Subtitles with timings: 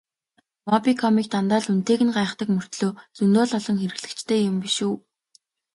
[0.69, 4.95] Мобикомыг дандаа л үнэтэйг нь гайхдаг мөртөө зөндөө л олон хэрэглэгчтэй юм биш үү?